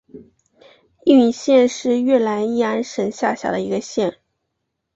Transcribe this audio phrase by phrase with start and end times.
[1.05, 4.17] 义坛县是越南乂安省下辖的一个县。